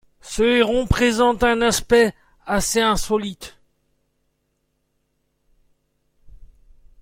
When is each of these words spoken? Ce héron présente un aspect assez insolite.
Ce 0.21 0.41
héron 0.41 0.87
présente 0.87 1.43
un 1.43 1.61
aspect 1.61 2.15
assez 2.47 2.81
insolite. 2.81 3.59